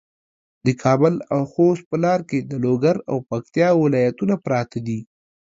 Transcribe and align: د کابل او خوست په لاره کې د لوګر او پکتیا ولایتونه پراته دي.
د 0.65 0.67
کابل 0.83 1.13
او 1.33 1.41
خوست 1.51 1.83
په 1.89 1.95
لاره 2.03 2.25
کې 2.29 2.39
د 2.49 2.53
لوګر 2.63 2.95
او 3.09 3.17
پکتیا 3.29 3.69
ولایتونه 3.81 4.35
پراته 4.45 4.79
دي. 4.87 4.99